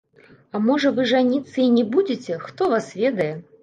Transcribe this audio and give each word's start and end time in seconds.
А 0.55 0.61
можа 0.67 0.93
вы 0.95 1.05
жаніцца 1.13 1.55
і 1.67 1.69
не 1.77 1.87
будзеце, 1.95 2.43
хто 2.51 2.75
вас 2.77 2.95
ведае? 3.05 3.35